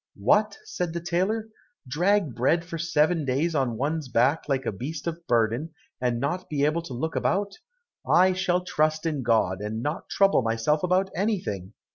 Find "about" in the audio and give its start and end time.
7.15-7.59, 10.81-11.11